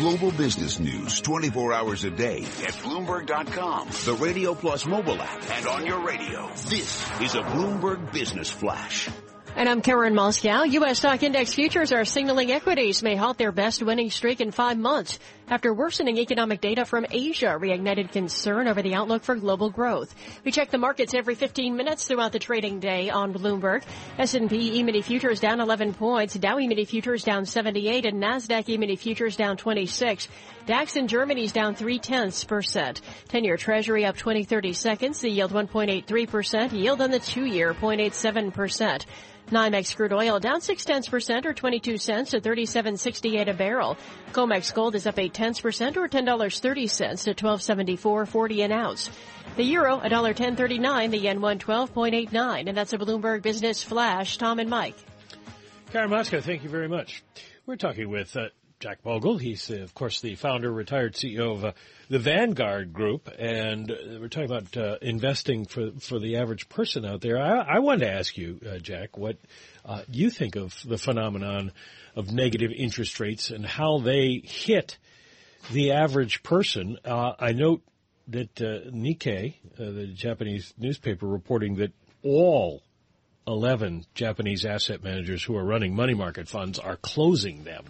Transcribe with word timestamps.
Global 0.00 0.30
business 0.30 0.80
news 0.80 1.20
24 1.20 1.74
hours 1.74 2.04
a 2.04 2.10
day 2.10 2.38
at 2.38 2.72
Bloomberg.com, 2.82 3.88
the 4.06 4.16
Radio 4.18 4.54
Plus 4.54 4.86
mobile 4.86 5.20
app, 5.20 5.50
and 5.50 5.66
on 5.66 5.84
your 5.84 6.02
radio. 6.02 6.48
This 6.70 7.06
is 7.20 7.34
a 7.34 7.42
Bloomberg 7.42 8.10
Business 8.10 8.50
Flash. 8.50 9.10
And 9.56 9.68
I'm 9.68 9.82
Karen 9.82 10.14
Moskow. 10.14 10.64
U.S. 10.72 11.00
stock 11.00 11.22
index 11.22 11.52
futures 11.52 11.92
are 11.92 12.06
signaling 12.06 12.50
equities 12.50 13.02
may 13.02 13.14
halt 13.14 13.36
their 13.36 13.52
best 13.52 13.82
winning 13.82 14.08
streak 14.10 14.40
in 14.40 14.52
five 14.52 14.78
months 14.78 15.18
after 15.50 15.74
worsening 15.74 16.16
economic 16.16 16.60
data 16.60 16.84
from 16.84 17.04
Asia 17.10 17.58
reignited 17.60 18.12
concern 18.12 18.68
over 18.68 18.80
the 18.80 18.94
outlook 18.94 19.22
for 19.22 19.34
global 19.34 19.68
growth. 19.68 20.14
We 20.44 20.52
check 20.52 20.70
the 20.70 20.78
markets 20.78 21.12
every 21.12 21.34
15 21.34 21.76
minutes 21.76 22.06
throughout 22.06 22.32
the 22.32 22.38
trading 22.38 22.80
day 22.80 23.10
on 23.10 23.34
Bloomberg. 23.34 23.82
S&P 24.18 24.78
E-mini 24.78 25.02
futures 25.02 25.40
down 25.40 25.60
11 25.60 25.94
points, 25.94 26.34
Dow 26.34 26.58
E-mini 26.58 26.84
futures 26.84 27.24
down 27.24 27.44
78, 27.44 28.06
and 28.06 28.22
NASDAQ 28.22 28.68
E-mini 28.68 28.96
futures 28.96 29.36
down 29.36 29.56
26. 29.56 30.28
DAX 30.66 30.94
in 30.94 31.08
Germany's 31.08 31.52
down 31.52 31.74
three 31.74 31.98
tenths 31.98 32.44
percent. 32.44 33.00
10-year 33.28 33.56
Treasury 33.56 34.04
up 34.04 34.16
20, 34.16 34.44
30 34.44 34.72
seconds. 34.72 35.20
The 35.20 35.28
yield 35.28 35.52
1.83%. 35.52 36.72
Yield 36.72 37.00
on 37.00 37.10
the 37.10 37.18
two-year 37.18 37.74
0.87 37.74 38.54
percent. 38.54 39.06
NYMEX 39.50 39.96
crude 39.96 40.12
oil 40.12 40.38
down 40.38 40.60
six 40.60 40.84
tenths 40.84 41.08
percent 41.08 41.44
or 41.44 41.52
22 41.52 41.98
cents 41.98 42.30
to 42.30 42.40
37.68 42.40 43.48
a 43.48 43.54
barrel. 43.54 43.96
COMEX 44.32 44.72
gold 44.72 44.94
is 44.94 45.08
up 45.08 45.18
eight 45.18 45.34
tenths 45.40 45.60
percent 45.60 45.96
or 45.96 46.06
$10.30 46.06 47.24
to 47.24 47.34
1274.40 47.34 48.64
an 48.66 48.72
ounce. 48.72 49.10
The 49.56 49.64
euro, 49.64 49.98
$1.1039, 50.00 51.10
the 51.10 51.16
yen 51.16 51.40
112.89, 51.40 52.68
and 52.68 52.76
that's 52.76 52.92
a 52.92 52.98
Bloomberg 52.98 53.40
Business 53.40 53.82
Flash. 53.82 54.36
Tom 54.36 54.58
and 54.58 54.68
Mike. 54.68 54.96
Karen 55.92 56.10
Moskow, 56.10 56.42
thank 56.42 56.62
you 56.62 56.68
very 56.68 56.88
much. 56.88 57.22
We're 57.64 57.76
talking 57.76 58.10
with 58.10 58.36
uh, 58.36 58.48
Jack 58.80 59.02
Bogle. 59.02 59.38
He's, 59.38 59.70
uh, 59.70 59.76
of 59.76 59.94
course, 59.94 60.20
the 60.20 60.34
founder, 60.34 60.70
retired 60.70 61.14
CEO 61.14 61.54
of 61.54 61.64
uh, 61.64 61.72
the 62.10 62.18
Vanguard 62.18 62.92
Group, 62.92 63.30
and 63.38 63.90
uh, 63.90 63.94
we're 64.20 64.28
talking 64.28 64.50
about 64.50 64.76
uh, 64.76 64.98
investing 65.00 65.64
for 65.64 65.90
for 66.00 66.18
the 66.18 66.36
average 66.36 66.68
person 66.68 67.06
out 67.06 67.22
there. 67.22 67.38
I, 67.38 67.76
I 67.76 67.78
wanted 67.78 68.06
to 68.06 68.12
ask 68.12 68.36
you, 68.36 68.60
uh, 68.70 68.78
Jack, 68.78 69.16
what 69.16 69.38
uh, 69.86 70.02
you 70.10 70.28
think 70.28 70.56
of 70.56 70.78
the 70.84 70.98
phenomenon 70.98 71.72
of 72.14 72.30
negative 72.30 72.72
interest 72.76 73.20
rates 73.20 73.50
and 73.50 73.64
how 73.64 73.98
they 73.98 74.42
hit 74.44 74.98
the 75.72 75.92
average 75.92 76.42
person. 76.42 76.98
I 77.04 77.52
note 77.52 77.82
that 78.28 78.54
Nikkei, 78.54 79.54
the 79.76 80.06
Japanese 80.06 80.72
newspaper, 80.78 81.26
reporting 81.26 81.76
that 81.76 81.92
all 82.22 82.82
11 83.46 84.04
Japanese 84.14 84.64
asset 84.64 85.02
managers 85.02 85.42
who 85.42 85.56
are 85.56 85.64
running 85.64 85.94
money 85.94 86.14
market 86.14 86.48
funds 86.48 86.78
are 86.78 86.96
closing 86.96 87.64
them 87.64 87.84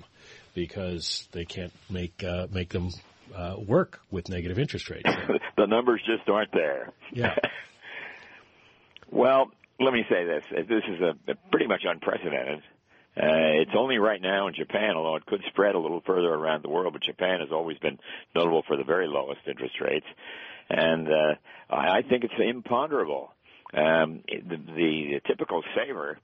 because 0.55 1.29
they 1.33 1.45
can't 1.45 1.73
make 1.89 2.25
uh, 2.25 2.47
make 2.51 2.71
them 2.71 2.91
uh, 3.35 3.57
work 3.59 4.01
with 4.11 4.29
negative 4.29 4.59
interest 4.59 4.91
rates. 4.91 5.09
the 5.57 5.67
numbers 5.67 6.01
just 6.07 6.29
aren't 6.29 6.53
there. 6.53 6.93
Yeah. 7.13 7.35
well, 9.11 9.51
let 9.79 9.93
me 9.93 10.05
say 10.09 10.25
this: 10.25 10.45
this 10.69 10.83
is 10.89 11.01
a, 11.01 11.33
a 11.33 11.35
pretty 11.51 11.67
much 11.67 11.83
unprecedented. 11.85 12.63
Uh, 13.21 13.61
it's 13.61 13.73
only 13.77 13.99
right 13.99 14.23
now 14.23 14.49
in 14.49 14.55
Japan, 14.55 14.97
although 14.97 15.17
it 15.17 15.27
could 15.27 15.43
spread 15.49 15.75
a 15.75 15.79
little 15.79 16.01
further 16.07 16.33
around 16.33 16.65
the 16.65 16.71
world. 16.71 16.95
But 16.95 17.03
Japan 17.03 17.41
has 17.41 17.51
always 17.53 17.77
been 17.79 17.99
notable 18.35 18.63
for 18.67 18.77
the 18.79 18.85
very 18.85 19.09
lowest 19.09 19.41
interest 19.47 19.75
rates, 19.81 20.07
and 20.71 21.07
uh, 21.07 21.35
I 21.69 22.03
think 22.03 22.25
it's 22.25 22.35
imponderable. 22.39 23.33
Um, 23.75 24.23
the, 24.27 24.57
the 24.57 25.21
typical 25.27 25.63
saver 25.77 26.19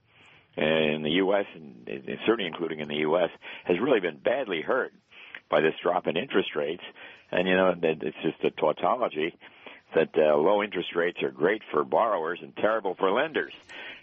in 0.57 1.03
the 1.03 1.11
U.S. 1.11 1.45
and 1.53 1.87
certainly 2.25 2.47
including 2.47 2.79
in 2.79 2.87
the 2.87 3.01
U.S. 3.07 3.29
has 3.65 3.77
really 3.79 3.99
been 3.99 4.17
badly 4.17 4.61
hurt 4.61 4.91
by 5.49 5.61
this 5.61 5.75
drop 5.83 6.07
in 6.07 6.17
interest 6.17 6.55
rates. 6.55 6.83
And 7.31 7.47
you 7.47 7.55
know, 7.55 7.75
it's 7.79 8.17
just 8.23 8.43
a 8.43 8.49
tautology 8.51 9.37
that 9.93 10.09
uh, 10.17 10.35
low 10.35 10.63
interest 10.63 10.95
rates 10.95 11.21
are 11.21 11.31
great 11.31 11.61
for 11.71 11.83
borrowers 11.83 12.39
and 12.41 12.55
terrible 12.57 12.95
for 12.95 13.11
lenders, 13.11 13.53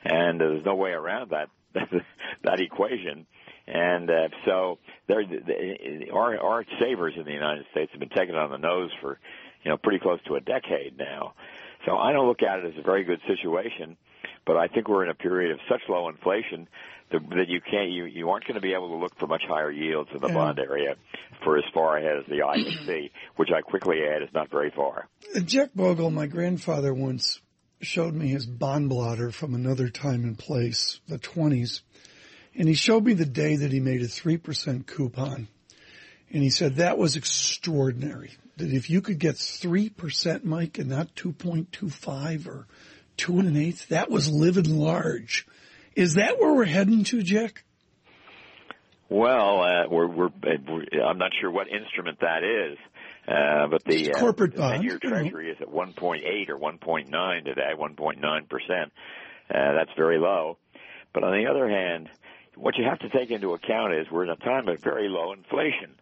and 0.05 0.41
uh, 0.41 0.47
there's 0.47 0.65
no 0.65 0.77
way 0.77 0.91
around 0.91 1.31
that 1.31 1.51
that 2.45 2.61
equation. 2.61 3.27
And 3.67 4.11
uh, 4.11 4.29
so, 4.45 4.79
they're, 5.09 5.25
they, 5.25 6.09
our 6.13 6.39
our 6.39 6.65
savers 6.81 7.15
in 7.17 7.25
the 7.25 7.33
United 7.33 7.65
States 7.71 7.91
have 7.93 8.01
been 8.01 8.11
taken 8.11 8.35
on 8.35 8.51
the 8.51 8.59
nose 8.59 8.91
for 9.01 9.19
you 9.63 9.71
know 9.71 9.79
pretty 9.79 9.99
close 9.99 10.21
to 10.27 10.35
a 10.35 10.41
decade 10.41 10.99
now. 10.99 11.35
So 11.87 11.97
I 11.97 12.13
don't 12.13 12.29
look 12.29 12.43
at 12.43 12.61
it 12.61 12.67
as 12.67 12.79
a 12.79 12.83
very 12.83 13.05
good 13.05 13.21
situation. 13.27 13.97
But 14.47 14.57
I 14.57 14.69
think 14.69 14.89
we're 14.89 15.05
in 15.05 15.11
a 15.11 15.15
period 15.15 15.53
of 15.53 15.59
such 15.71 15.81
low 15.89 16.09
inflation 16.09 16.69
that, 17.11 17.21
that 17.31 17.49
you 17.49 17.61
can't, 17.61 17.91
you, 17.91 18.05
you 18.05 18.31
aren't 18.31 18.47
going 18.47 18.57
to 18.57 18.61
be 18.61 18.75
able 18.75 18.89
to 18.89 18.97
look 18.97 19.19
for 19.19 19.27
much 19.27 19.43
higher 19.49 19.71
yields 19.71 20.11
in 20.15 20.21
the 20.21 20.29
yeah. 20.29 20.35
bond 20.35 20.59
area 20.59 20.97
for 21.43 21.57
as 21.57 21.65
far 21.73 21.97
ahead 21.97 22.19
as 22.19 22.25
the 22.29 22.43
eye 22.43 22.57
can 22.57 22.87
see, 22.87 23.11
which 23.37 23.51
I 23.57 23.61
quickly 23.63 23.99
add 24.05 24.23
is 24.23 24.29
not 24.35 24.51
very 24.51 24.71
far. 24.75 25.09
Jack 25.45 25.71
Bogle, 25.75 26.11
my 26.11 26.27
grandfather 26.27 26.93
once 26.93 27.41
showed 27.85 28.15
me 28.15 28.29
his 28.29 28.47
bond 28.47 28.89
blotter 28.89 29.31
from 29.31 29.55
another 29.55 29.89
time 29.89 30.25
and 30.25 30.39
place, 30.39 31.01
the 31.07 31.19
20s. 31.19 31.83
And 32.57 32.69
he 32.69 32.75
showed 32.75 33.05
me 33.05 33.15
the 33.15 33.25
day 33.25 33.57
that 33.57 33.73
he 33.73 33.81
made 33.81 34.03
a 34.03 34.07
3% 34.07 34.87
coupon. 34.87 35.49
And 36.33 36.43
he 36.43 36.51
said 36.51 36.77
that 36.77 36.99
was 36.99 37.17
extraordinary. 37.17 38.33
That 38.57 38.73
if 38.73 38.91
you 38.91 39.01
could 39.01 39.19
get 39.19 39.37
3%, 39.37 40.45
Mike, 40.45 40.79
and 40.79 40.89
not 40.89 41.15
2.25 41.15 42.47
or 42.47 42.67
two 43.17 43.39
and 43.39 43.49
an 43.49 43.57
eighth. 43.57 43.89
That 43.89 44.11
was 44.11 44.31
living 44.31 44.79
large. 44.79 45.47
Is 45.95 46.15
that 46.15 46.41
where 46.41 46.53
we're 46.53 46.65
heading 46.65 47.05
to, 47.05 47.23
Jack? 47.23 47.65
Well, 49.09 49.61
uh, 49.61 49.89
we're, 49.89 50.09
we're, 50.09 50.29
we're, 50.43 51.03
I'm 51.05 51.19
not 51.19 51.31
sure 51.41 51.51
what 51.51 51.69
instrument 51.69 52.19
that 52.21 52.43
is, 52.43 52.79
uh, 53.29 53.67
but 53.69 53.85
the 53.85 54.13
uh, 54.13 54.21
corporate 54.21 54.57
bond. 54.57 54.85
Your 54.85 54.99
Treasury 54.99 55.51
is 55.51 55.57
at 55.61 55.69
1.8 55.69 56.49
or 56.49 56.59
1.9 56.59 57.45
today, 57.45 57.73
1.9 57.77 58.49
percent. 58.49 58.93
Uh, 59.51 59.73
that's 59.73 59.91
very 59.97 60.19
low. 60.19 60.59
But 61.13 61.25
on 61.25 61.33
the 61.33 61.47
other 61.47 61.69
hand, 61.69 62.09
what 62.57 62.77
you 62.77 62.85
have 62.85 62.99
to 63.01 63.09
take 63.09 63.31
into 63.31 63.55
account 63.55 63.95
is 63.95 64.07
we're 64.11 64.25
in 64.25 64.31
a 64.31 64.37
time 64.37 64.69
of 64.69 64.81
very 64.83 65.09
low 65.09 65.33
inflation, 65.33 65.95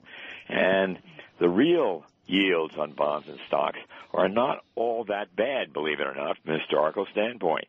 and 0.49 0.99
the 1.39 1.49
real 1.49 2.05
yields 2.27 2.75
on 2.79 2.93
bonds 2.93 3.29
and 3.29 3.39
stocks 3.47 3.79
are 4.13 4.29
not 4.29 4.65
all 4.75 5.05
that 5.05 5.35
bad, 5.35 5.73
believe 5.73 6.01
it 6.01 6.07
or 6.07 6.15
not, 6.15 6.39
from 6.43 6.55
a 6.55 6.59
historical 6.59 7.07
standpoint. 7.13 7.67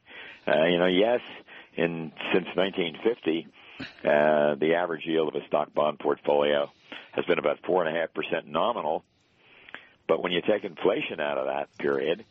Uh, 0.48 0.66
you 0.66 0.78
know, 0.78 0.88
yes, 0.88 1.22
in 1.76 2.12
since 2.34 2.48
1950, 2.56 3.48
uh, 3.80 4.56
the 4.56 4.76
average 4.76 5.06
yield 5.06 5.34
of 5.36 5.42
a 5.42 5.46
stock 5.48 5.74
bond 5.74 6.00
portfolio 6.00 6.70
has 7.14 7.26
been 7.26 7.40
about 7.40 7.60
four 7.66 7.86
and 7.86 7.96
a 7.96 8.00
half 8.00 8.14
percent 8.14 8.48
nominal. 8.48 9.04
But 10.08 10.22
when 10.22 10.32
you 10.32 10.42
take 10.42 10.64
inflation 10.64 11.20
out 11.20 11.38
of 11.38 11.48
that 11.48 11.76
period, 11.78 12.26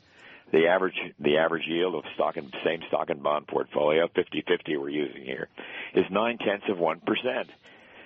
the 0.53 0.69
average 0.69 0.99
the 1.19 1.39
average 1.39 1.67
yield 1.67 1.95
of 1.95 2.05
stock 2.15 2.37
and 2.37 2.55
same 2.65 2.81
stock 2.89 3.11
and 3.11 3.23
bond 3.23 3.47
portfolio, 3.47 4.09
50-50 4.09 4.79
we're 4.79 4.91
using 4.91 5.25
here, 5.25 5.49
is 5.95 6.05
nine 6.11 6.39
tenths 6.39 6.67
of 6.69 6.79
one 6.79 7.01
percent. 7.01 7.49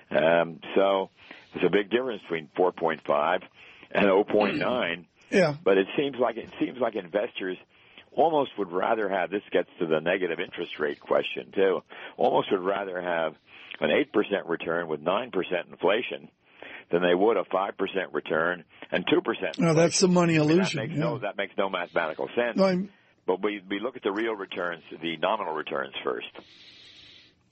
Um, 0.09 0.61
so 0.75 1.09
there's 1.53 1.65
a 1.65 1.69
big 1.69 1.89
difference 1.89 2.21
between 2.21 2.49
4.5 2.57 3.41
and 3.91 4.05
0.9. 4.05 5.05
Yeah. 5.29 5.55
But 5.61 5.77
it 5.77 5.87
seems 5.97 6.15
like 6.17 6.37
it 6.37 6.49
seems 6.59 6.79
like 6.79 6.95
investors 6.95 7.57
almost 8.13 8.51
would 8.57 8.71
rather 8.71 9.09
have 9.09 9.29
this 9.29 9.43
gets 9.51 9.69
to 9.79 9.85
the 9.85 9.99
negative 9.99 10.39
interest 10.39 10.79
rate 10.79 10.99
question 10.99 11.51
too. 11.53 11.83
Almost 12.15 12.51
would 12.51 12.63
rather 12.63 13.01
have 13.01 13.35
an 13.79 13.89
8% 13.89 14.47
return 14.47 14.87
with 14.87 15.03
9% 15.03 15.33
inflation 15.69 16.29
than 16.91 17.01
they 17.01 17.13
would 17.13 17.37
a 17.37 17.43
5% 17.43 17.73
return 18.13 18.63
and 18.91 19.05
2%. 19.05 19.59
No, 19.59 19.73
that's 19.73 19.99
the 19.99 20.07
money 20.07 20.35
illusion. 20.35 20.79
I 20.79 20.87
mean, 20.87 20.91
that, 20.91 20.95
makes 20.95 20.99
yeah. 20.99 21.03
no, 21.03 21.19
that 21.19 21.37
makes 21.37 21.53
no 21.57 21.69
mathematical 21.69 22.29
sense. 22.35 22.57
No, 22.57 22.87
but 23.25 23.43
we, 23.43 23.61
we 23.69 23.79
look 23.79 23.97
at 23.97 24.03
the 24.03 24.11
real 24.11 24.33
returns, 24.33 24.83
the 25.01 25.17
nominal 25.17 25.53
returns 25.53 25.93
first. 26.03 26.27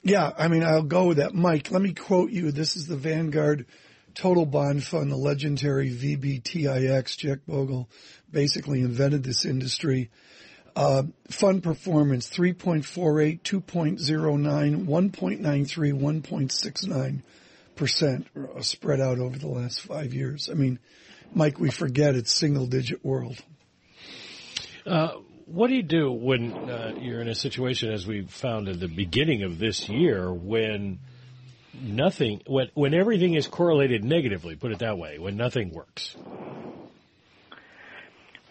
Yeah, 0.03 0.31
I 0.38 0.47
mean, 0.47 0.63
I'll 0.63 0.84
go 0.84 1.07
with 1.07 1.18
that. 1.18 1.34
Mike, 1.34 1.72
let 1.72 1.81
me 1.81 1.94
quote 1.94 2.31
you. 2.31 2.51
This 2.51 2.75
is 2.75 2.88
the 2.88 2.95
Vanguard 2.95 3.66
total 4.13 4.45
bond 4.45 4.83
fund, 4.83 5.12
the 5.12 5.18
legendary 5.18 5.89
VBTIX, 5.89 7.18
Jack 7.18 7.39
Bogle 7.48 7.89
basically 8.31 8.81
invented 8.81 9.24
this 9.24 9.45
industry. 9.45 10.10
Uh, 10.75 11.04
fund 11.30 11.63
performance 11.63 12.30
3.48, 12.30 13.42
2.09, 13.42 14.86
1.93, 14.86 15.94
1.69 15.94 17.21
percent 17.75 18.27
spread 18.62 19.00
out 19.00 19.19
over 19.19 19.38
the 19.38 19.48
last 19.48 19.81
five 19.81 20.13
years. 20.13 20.50
I 20.50 20.54
mean, 20.54 20.80
Mike, 21.33 21.60
we 21.60 21.69
forget 21.69 22.16
it's 22.16 22.33
single 22.33 22.66
digit 22.66 23.04
world. 23.04 23.38
Uh, 24.86 25.13
what 25.45 25.68
do 25.68 25.75
you 25.75 25.83
do 25.83 26.12
when 26.12 26.54
uh, 26.54 26.94
you're 27.00 27.22
in 27.22 27.27
a 27.27 27.36
situation, 27.36 27.92
as 27.92 28.07
we 28.07 28.24
found 28.24 28.68
at 28.68 28.80
the 28.80 28.88
beginning 28.88 29.44
of 29.44 29.60
this 29.60 29.88
year, 29.89 30.31
when 30.31 31.00
nothing 31.81 32.42
when 32.48 32.69
when 32.74 32.94
everything 32.94 33.36
is 33.36 33.48
correlated 33.48 34.04
negatively, 34.04 34.56
put 34.56 34.72
it 34.72 34.80
that 34.80 34.98
way, 34.98 35.19
when 35.19 35.38
nothing 35.38 35.72
works? 35.72 36.16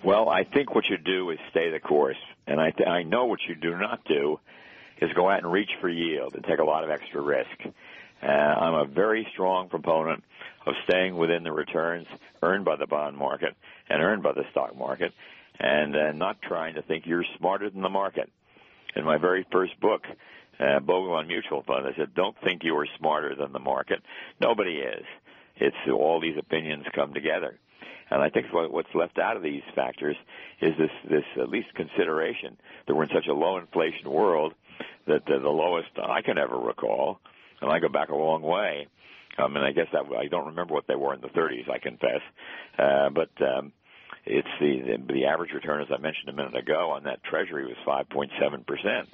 Well, 0.05 0.29
I 0.29 0.45
think 0.45 0.75
what 0.75 0.85
you 0.91 0.99
do 0.99 1.31
is 1.31 1.39
stay 1.51 1.71
the 1.71 1.81
course, 1.81 2.19
and 2.47 2.61
I 2.61 2.71
th- 2.71 2.89
I 2.89 3.03
know 3.03 3.25
what 3.25 3.41
you 3.49 3.55
do 3.55 3.77
not 3.77 4.05
do 4.05 4.39
is 5.01 5.11
go 5.15 5.29
out 5.29 5.43
and 5.43 5.51
reach 5.51 5.71
for 5.81 5.89
yield 5.89 6.35
and 6.35 6.45
take 6.45 6.59
a 6.59 6.65
lot 6.65 6.85
of 6.85 6.91
extra 6.91 7.21
risk. 7.21 7.75
Uh, 8.23 8.27
I'm 8.27 8.75
a 8.75 8.85
very 8.87 9.27
strong 9.33 9.69
proponent 9.69 10.25
of 10.67 10.75
staying 10.89 11.17
within 11.17 11.43
the 11.43 11.53
returns 11.53 12.07
earned 12.43 12.65
by 12.65 12.77
the 12.77 12.87
bond 12.87 13.17
market 13.17 13.55
and 13.89 14.03
earned 14.03 14.23
by 14.23 14.33
the 14.33 14.45
stock 14.51 14.77
market, 14.77 15.13
and 15.61 15.95
uh, 15.95 16.13
not 16.13 16.41
trying 16.43 16.75
to 16.75 16.83
think 16.83 17.07
you're 17.07 17.25
smarter 17.39 17.69
than 17.71 17.83
the 17.83 17.89
market. 17.89 18.31
In 18.97 19.05
my 19.05 19.19
very 19.19 19.47
first 19.53 19.79
book, 19.81 20.03
uh, 20.59 20.81
Bogle 20.81 21.15
on 21.15 21.27
mutual 21.27 21.63
funds, 21.63 21.89
I 21.93 21.97
said, 21.97 22.15
"Don't 22.15 22.37
think 22.43 22.63
you 22.65 22.77
are 22.79 22.87
smarter 22.99 23.35
than 23.35 23.53
the 23.53 23.59
market. 23.59 24.01
Nobody 24.41 24.77
is. 24.77 25.05
It's 25.57 25.77
all 25.93 26.21
these 26.21 26.39
opinions 26.39 26.87
come 26.95 27.13
together." 27.13 27.59
And 28.11 28.23
I 28.23 28.29
think 28.29 28.47
what's 28.53 28.95
left 28.95 29.19
out 29.19 29.37
of 29.37 29.43
these 29.43 29.63
factors 29.75 30.17
is 30.61 30.77
this, 30.79 30.91
this 31.09 31.25
at 31.41 31.49
least 31.49 31.75
consideration 31.75 32.57
that 32.87 32.95
we're 32.95 33.05
in 33.05 33.09
such 33.09 33.27
a 33.27 33.33
low 33.33 33.57
inflation 33.57 34.11
world 34.11 34.55
that 35.07 35.25
the, 35.27 35.39
the 35.39 35.49
lowest 35.49 35.89
I 36.01 36.23
can 36.23 36.39
ever 36.39 36.57
recall, 36.59 37.19
and 37.65 37.73
I 37.73 37.79
go 37.81 37.89
back 37.89 38.11
a 38.11 38.17
long 38.17 38.43
way. 38.43 38.87
I 39.37 39.49
mean, 39.49 39.65
I 39.65 39.73
guess 39.73 39.89
that 39.93 40.05
I 40.17 40.29
don't 40.29 40.47
remember 40.47 40.75
what 40.75 40.87
they 40.87 40.95
were 40.95 41.15
in 41.15 41.21
the 41.21 41.29
30s. 41.29 41.69
I 41.69 41.79
confess, 41.79 42.21
uh, 42.79 43.11
but 43.11 43.31
um, 43.43 43.73
it's 44.27 44.49
the, 44.61 44.81
the 44.81 45.13
the 45.15 45.25
average 45.27 45.53
return, 45.53 45.83
as 45.83 45.89
I 45.91 45.99
mentioned 45.99 46.29
a 46.29 46.33
minute 46.33 46.57
ago, 46.57 46.91
on 46.91 47.05
that 47.05 47.25
Treasury 47.25 47.67
was 47.67 47.77
5.7 47.87 48.67
percent, 48.67 49.09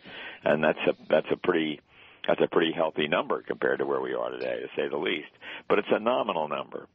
and 0.45 0.63
that's 0.63 0.79
a 0.87 0.93
that's 1.09 1.27
a 1.33 1.37
pretty 1.37 1.81
that's 2.29 2.41
a 2.43 2.49
pretty 2.49 2.73
healthy 2.73 3.09
number 3.09 3.43
compared 3.43 3.79
to 3.79 3.87
where 3.87 4.01
we 4.01 4.15
are 4.15 4.31
today, 4.31 4.61
to 4.61 4.69
say 4.77 4.89
the 4.89 4.99
least. 4.99 5.31
But 5.69 5.79
it's 5.79 5.89
a 5.91 5.99
nominal 5.99 6.49
number, 6.49 6.87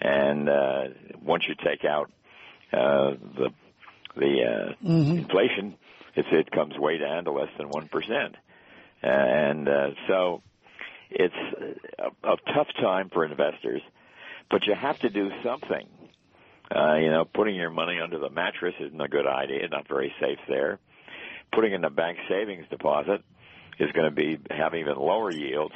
and 0.00 0.48
uh, 0.48 0.82
once 1.20 1.44
you 1.48 1.56
take 1.56 1.84
out 1.84 2.12
uh, 2.72 3.16
the 3.36 3.50
the 4.16 4.42
uh, 4.44 4.86
mm-hmm. 4.86 5.18
inflation, 5.18 5.74
it's, 6.14 6.28
it 6.30 6.50
comes 6.52 6.78
way 6.78 6.98
down 6.98 7.24
to 7.24 7.32
less 7.32 7.50
than 7.58 7.68
one 7.70 7.88
percent, 7.88 8.36
and 9.02 9.68
uh, 9.68 9.90
so 10.06 10.42
it's 11.10 11.34
a, 11.98 12.28
a 12.28 12.36
tough 12.54 12.68
time 12.80 13.10
for 13.10 13.24
investors. 13.24 13.82
But 14.50 14.66
you 14.66 14.74
have 14.74 14.98
to 15.00 15.10
do 15.10 15.30
something. 15.42 15.86
Uh, 16.74 16.96
you 16.96 17.10
know, 17.10 17.24
putting 17.24 17.54
your 17.54 17.70
money 17.70 17.98
under 18.00 18.18
the 18.18 18.30
mattress 18.30 18.74
isn't 18.80 19.00
a 19.00 19.08
good 19.08 19.26
idea. 19.26 19.66
Not 19.68 19.88
very 19.88 20.12
safe 20.20 20.38
there. 20.48 20.78
Putting 21.52 21.72
in 21.72 21.84
a 21.84 21.90
bank 21.90 22.18
savings 22.28 22.66
deposit 22.70 23.22
is 23.78 23.90
going 23.92 24.04
to 24.04 24.14
be 24.14 24.38
have 24.50 24.74
even 24.74 24.96
lower 24.96 25.30
yields 25.30 25.74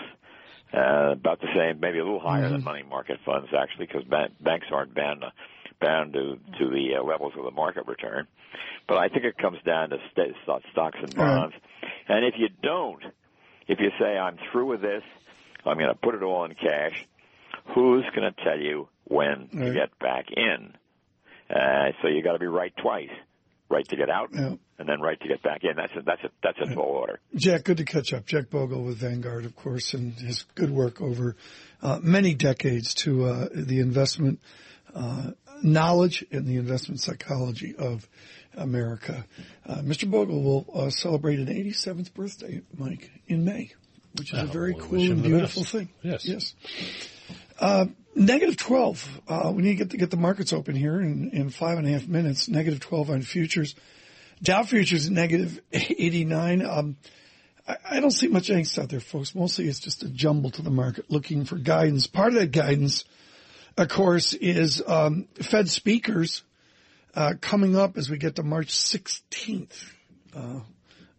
uh, 0.75 1.13
about 1.13 1.41
the 1.41 1.49
same, 1.55 1.81
maybe 1.81 1.99
a 1.99 2.05
little 2.05 2.21
higher 2.21 2.45
mm-hmm. 2.45 2.55
than 2.55 2.65
money 2.65 2.83
market 2.83 3.19
funds 3.25 3.49
actually, 3.57 3.87
because 3.87 4.05
ban- 4.05 4.35
banks 4.41 4.67
aren't 4.71 4.95
bound 4.95 5.23
to, 5.23 5.33
bound 5.81 6.13
to 6.15 6.39
to 6.59 6.71
the 6.71 6.97
uh, 6.99 7.03
levels 7.03 7.33
of 7.39 7.45
the 7.45 7.51
market 7.51 7.87
return. 7.87 8.27
But 8.89 8.99
I 8.99 9.09
think 9.09 9.25
it 9.25 9.39
comes 9.39 9.59
down 9.65 9.91
to 9.91 9.99
st- 10.11 10.35
stocks 10.73 10.99
and 11.01 11.15
bonds. 11.15 11.55
Right. 11.55 11.91
And 12.09 12.25
if 12.25 12.35
you 12.37 12.49
don't, 12.63 13.03
if 13.67 13.81
you 13.81 13.91
say 13.99 14.19
I'm 14.19 14.37
through 14.51 14.67
with 14.67 14.83
this, 14.83 15.03
I'm 15.67 15.77
going 15.77 15.89
to 15.89 15.95
put 15.95 16.15
it 16.15 16.23
all 16.23 16.45
in 16.45 16.55
cash. 16.55 17.07
Who's 17.75 18.05
going 18.15 18.33
to 18.33 18.45
tell 18.45 18.59
you 18.59 18.89
when 19.05 19.49
right. 19.53 19.67
to 19.67 19.75
get 19.75 19.99
back 19.99 20.27
in? 20.35 20.73
Uh, 21.49 21.93
so 22.01 22.09
you 22.09 22.23
got 22.23 22.33
to 22.33 22.39
be 22.39 22.47
right 22.47 22.73
twice 22.83 23.11
right 23.73 23.89
to 23.89 23.97
get 23.97 24.11
out, 24.11 24.29
yeah. 24.33 24.55
and 24.79 24.89
then 24.89 25.01
right 25.01 25.19
to 25.19 25.27
get 25.27 25.43
back 25.43 25.65
in. 25.65 25.75
That's 25.77 25.93
a, 25.97 26.03
that's 26.03 26.23
a, 26.23 26.31
that's 26.43 26.59
a 26.61 26.75
tall 26.75 26.85
order. 26.85 27.21
Jack, 27.35 27.65
good 27.65 27.79
to 27.79 27.85
catch 27.85 28.13
up. 28.13 28.27
Jack 28.27 28.51
Bogle 28.51 28.83
with 28.83 28.99
Vanguard, 28.99 29.47
of 29.47 29.57
course, 29.57 29.95
and 29.95 30.13
his 30.13 30.45
good 30.55 30.71
work 30.71 31.01
over 31.01 31.35
uh, 31.81 31.99
many 32.03 32.35
decades 32.35 32.95
to 32.95 33.25
uh, 33.25 33.49
the 33.53 33.81
investment 33.81 34.41
uh, 34.95 35.31
knowledge 35.63 36.25
and 36.31 36.47
the 36.47 36.57
investment 36.57 37.01
psychology 37.01 37.75
of 37.77 38.07
America. 38.55 39.25
Uh, 39.67 39.77
Mr. 39.77 40.09
Bogle 40.11 40.43
will 40.43 40.67
uh, 40.75 40.91
celebrate 40.91 41.39
an 41.39 41.47
87th 41.47 42.13
birthday, 42.13 42.61
Mike, 42.77 43.11
in 43.27 43.45
May, 43.45 43.73
which 44.19 44.33
is 44.33 44.39
oh, 44.39 44.43
a 44.43 44.47
very 44.47 44.75
cool 44.79 45.01
and 45.01 45.23
beautiful 45.23 45.65
thing. 45.65 45.89
Yes. 46.03 46.27
Yes. 46.27 46.55
Uh, 47.59 47.87
negative 48.15 48.57
12. 48.57 49.21
Uh, 49.29 49.53
we 49.55 49.63
need 49.63 49.71
to 49.71 49.77
get, 49.77 49.91
to 49.91 49.97
get 49.97 50.11
the 50.11 50.17
markets 50.17 50.53
open 50.53 50.75
here 50.75 51.01
in, 51.01 51.31
in 51.31 51.51
five 51.51 51.79
and 51.79 51.87
a 51.87 51.91
half 51.91 52.07
minutes. 52.07 52.49
Negative 52.49 52.81
12 52.81 53.11
on 53.11 53.23
futures. 53.23 53.75
Dow 54.43 54.63
futures 54.65 55.09
negative 55.11 55.61
89. 55.73 56.65
Um, 56.67 56.97
I, 57.67 57.77
I 57.91 58.01
don't 58.01 58.11
see 58.11 58.29
much 58.29 58.49
angst 58.49 58.79
out 58.79 58.89
there, 58.89 59.01
folks. 59.01 59.35
Mostly 59.35 59.69
it's 59.69 59.79
just 59.79 60.03
a 60.03 60.09
jumble 60.09 60.51
to 60.51 60.63
the 60.63 60.71
market 60.71 61.11
looking 61.11 61.45
for 61.45 61.57
guidance. 61.57 62.07
Part 62.07 62.29
of 62.29 62.41
that 62.41 62.53
guidance, 62.53 63.05
of 63.77 63.89
course, 63.89 64.35
is 64.35 64.83
um, 64.87 65.29
Fed 65.35 65.69
speakers 65.69 66.43
uh, 67.15 67.35
coming 67.41 67.77
up 67.77 67.97
as 67.97 68.11
we 68.11 68.19
get 68.19 68.37
to 68.37 68.43
March 68.43 68.69
16th. 68.69 69.85
Uh, 70.35 70.61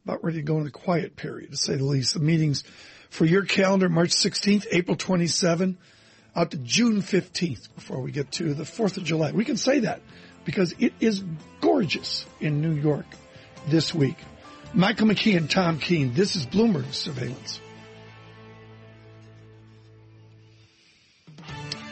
about 0.06 0.24
ready 0.24 0.38
to 0.38 0.44
go 0.44 0.58
into 0.58 0.66
the 0.66 0.72
quiet 0.72 1.16
period, 1.16 1.52
to 1.52 1.58
say 1.58 1.76
the 1.76 1.84
least. 1.84 2.14
The 2.14 2.20
meetings 2.20 2.64
for 3.10 3.26
your 3.26 3.46
calendar, 3.46 3.90
March 3.90 4.10
16th, 4.10 4.66
April 4.72 4.98
27th, 4.98 5.76
out 6.36 6.52
to 6.52 6.58
June 6.58 7.02
15th 7.02 7.74
before 7.76 8.02
we 8.02 8.12
get 8.12 8.32
to 8.34 8.54
the 8.54 8.64
4th 8.64 8.98
of 8.98 9.04
July. 9.04 9.32
We 9.32 9.46
can 9.46 9.58
say 9.58 9.80
that 9.80 10.02
because 10.46 10.74
it 10.80 10.94
is 11.00 11.24
gorgeous 11.62 12.26
in 12.42 12.62
New 12.62 12.74
York 12.74 13.06
this 13.68 13.94
week. 13.94 14.18
Michael 14.74 15.08
McKee 15.08 15.38
and 15.38 15.50
Tom 15.50 15.80
Keene, 15.80 16.14
this 16.14 16.36
is 16.36 16.46
Bloomberg 16.46 16.92
Surveillance. 16.94 17.62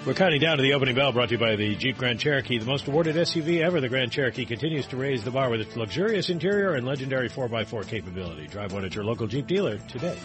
We're 0.03 0.15
counting 0.15 0.41
down 0.41 0.57
to 0.57 0.63
the 0.63 0.73
opening 0.73 0.95
bell 0.95 1.11
brought 1.11 1.29
to 1.29 1.35
you 1.35 1.37
by 1.37 1.55
the 1.55 1.75
Jeep 1.75 1.95
Grand 1.95 2.19
Cherokee, 2.19 2.57
the 2.57 2.65
most 2.65 2.87
awarded 2.87 3.15
SUV 3.15 3.61
ever. 3.61 3.79
The 3.79 3.87
Grand 3.87 4.11
Cherokee 4.11 4.45
continues 4.45 4.87
to 4.87 4.97
raise 4.97 5.23
the 5.23 5.29
bar 5.29 5.51
with 5.51 5.61
its 5.61 5.75
luxurious 5.75 6.31
interior 6.31 6.73
and 6.73 6.87
legendary 6.87 7.29
4x4 7.29 7.87
capability. 7.87 8.47
Drive 8.47 8.73
one 8.73 8.83
at 8.83 8.95
your 8.95 9.03
local 9.03 9.27
Jeep 9.27 9.45
dealer 9.45 9.77
today. 9.87 10.17